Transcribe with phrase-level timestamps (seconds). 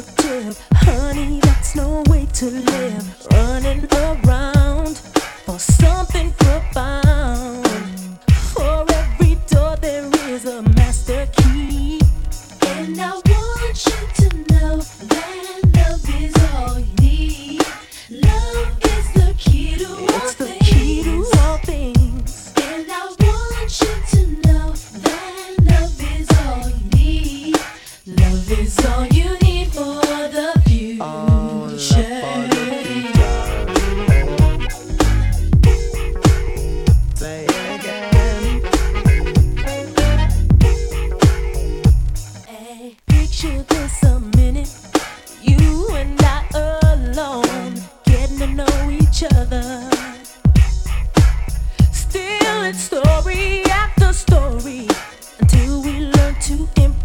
[0.00, 3.26] Honey, that's no way to live.
[3.32, 7.66] Running around for something profound.
[8.54, 12.00] For every door, there is a master key.
[12.64, 13.20] And now
[56.48, 56.97] to improve.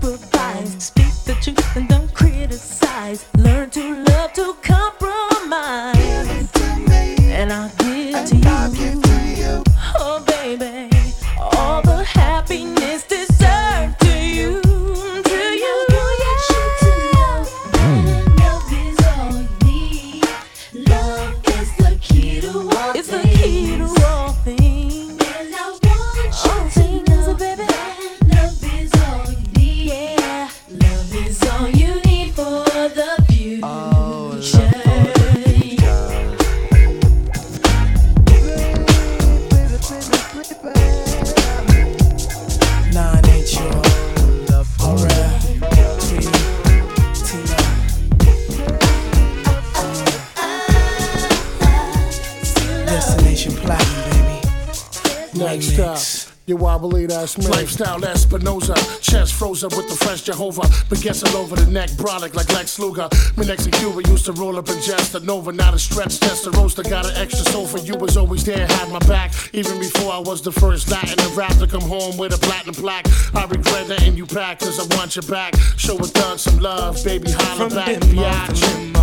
[55.36, 56.28] Next Remix.
[56.28, 56.34] up.
[56.46, 57.52] You wobbly ass man.
[57.52, 58.76] Lifestyle Espinosa.
[59.00, 60.68] Chest frozen with the fresh Jehovah.
[60.90, 63.08] But guess all over the neck, brolic like Lex Luger.
[63.38, 65.14] Me next in Cuba used to roll up and jest.
[65.24, 65.54] nova.
[65.54, 66.46] not a stretch test.
[66.48, 67.80] Roaster got an extra sofa.
[67.80, 69.34] You was always there, had my back.
[69.54, 72.76] Even before I was the first Latin to rap to come home with a platinum
[72.76, 73.08] plaque.
[73.34, 75.56] I regret letting you back, cause I want you back.
[75.78, 78.00] Show a thug some love, baby, holla From back.
[78.02, 78.94] Bimbo, Biatch.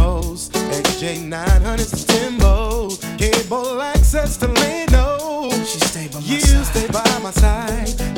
[1.01, 2.91] XJ900 to Timbo.
[3.17, 5.10] Cable access to Leno
[7.31, 8.10] my side.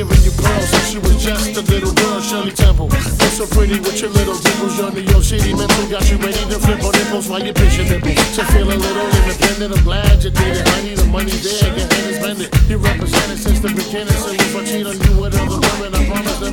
[0.00, 2.88] giving you pearls since you were just a little girl, Shirley Temple.
[2.90, 5.52] You're so pretty with your little dimples, you're New York City.
[5.52, 8.36] Got you ready to flip on nipples while you pinch your nipples.
[8.36, 13.38] To feel a little independent, I'm glad you the money there, your hand is represented
[13.38, 16.50] since the beginning, so if I cheat on you with other women, I promise I.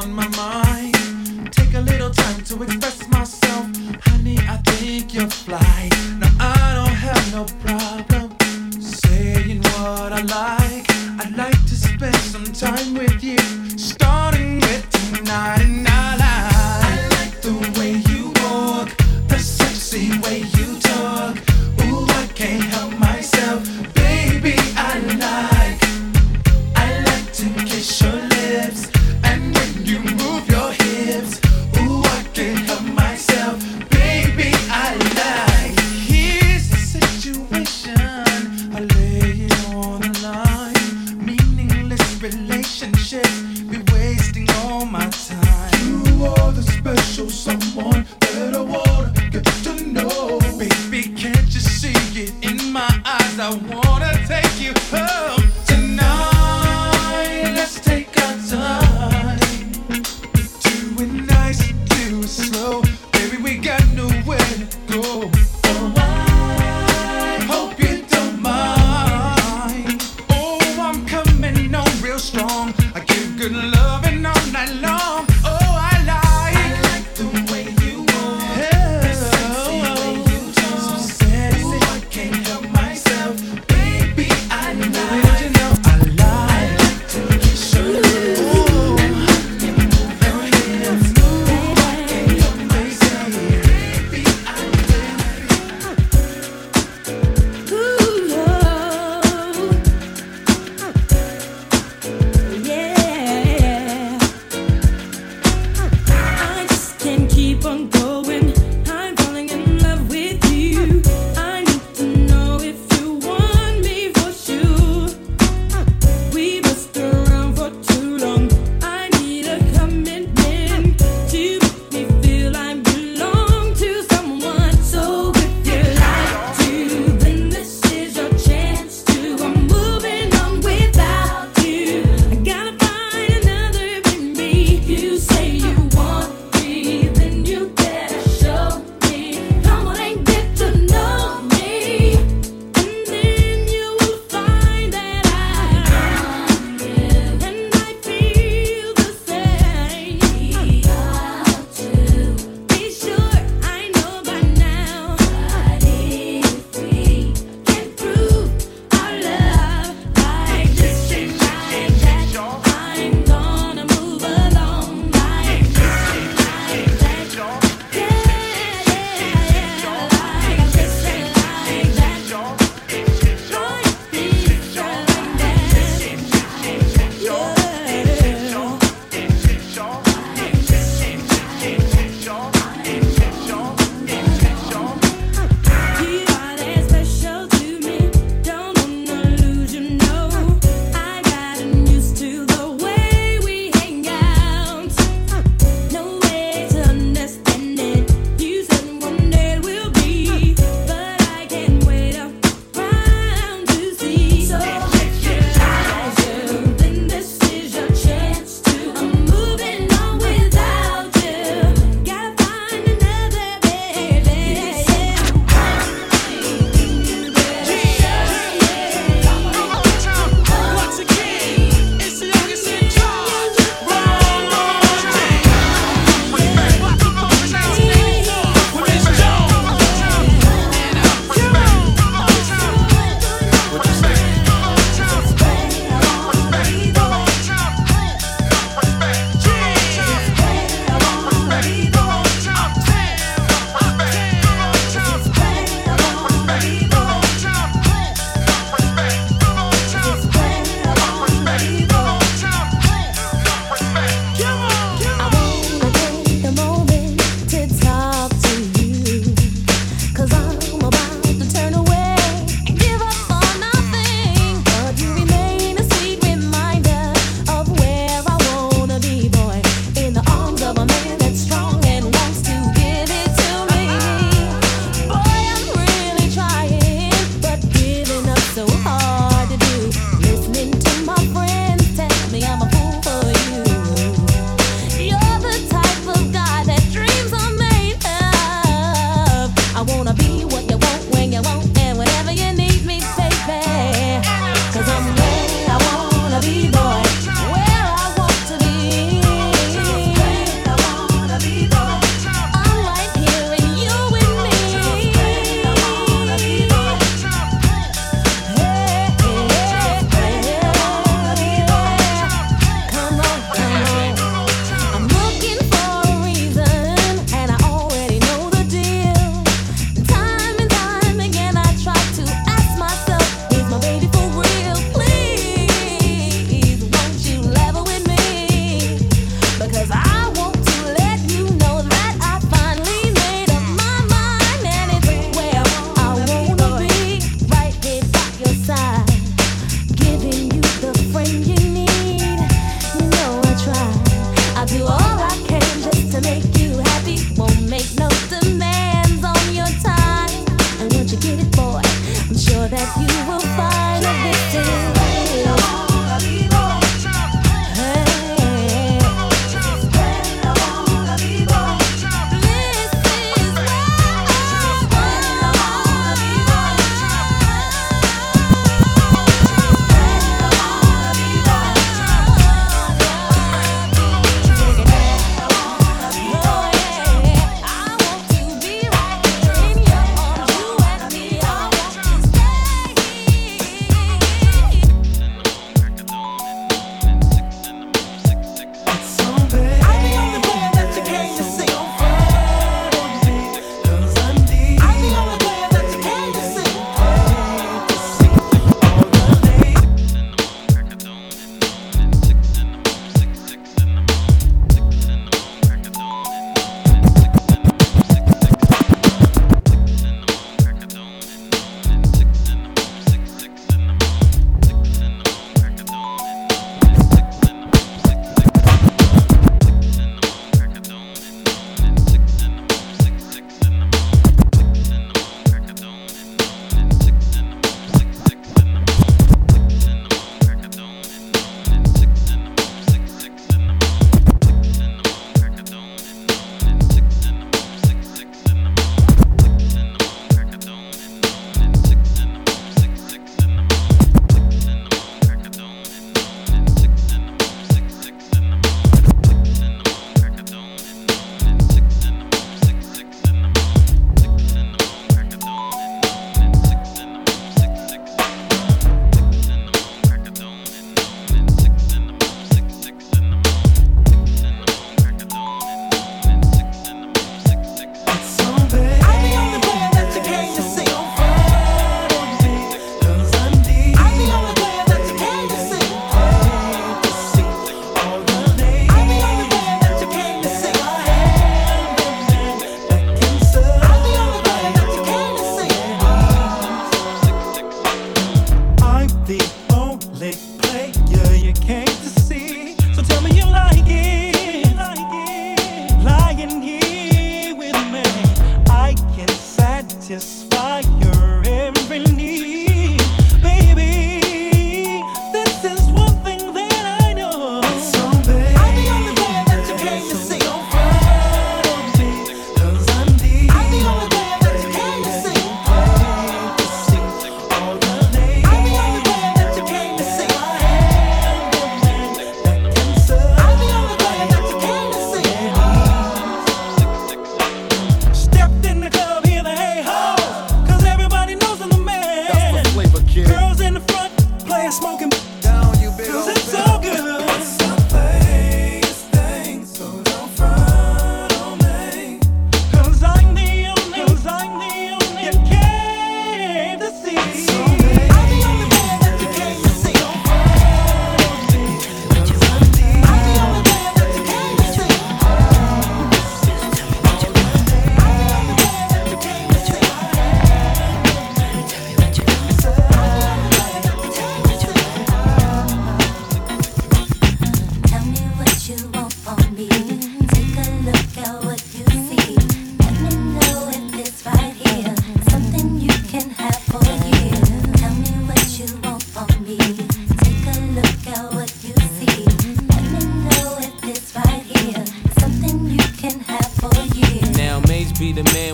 [0.00, 1.52] on my mind.
[1.52, 2.89] Take a little time to express.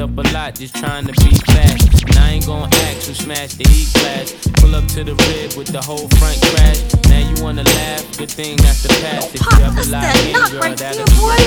[0.00, 2.04] up a lot just trying to be fast.
[2.04, 4.32] And I ain't gonna ask who smashed the E class.
[4.60, 6.82] Pull up to the rib with the whole front crash.
[7.08, 9.34] Now you wanna laugh, good thing that's the past.
[9.34, 11.36] If you ever lie that knock girl, right that'll there, be boy.
[11.36, 11.42] the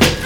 [0.00, 0.19] last.